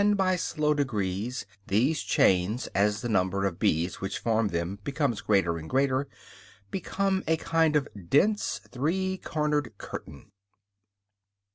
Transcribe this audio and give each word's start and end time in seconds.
And, 0.01 0.17
by 0.17 0.35
slow 0.35 0.73
degrees, 0.73 1.45
these 1.67 2.01
chains, 2.01 2.65
as 2.73 3.01
the 3.01 3.07
number 3.07 3.45
of 3.45 3.59
bees 3.59 4.01
which 4.01 4.17
form 4.17 4.47
them 4.47 4.79
becomes 4.83 5.21
greater 5.21 5.59
and 5.59 5.69
greater, 5.69 6.07
become 6.71 7.23
a 7.27 7.37
kind 7.37 7.75
of 7.75 7.87
dense, 8.09 8.57
three 8.71 9.19
cornered 9.19 9.77
curtain. 9.77 10.31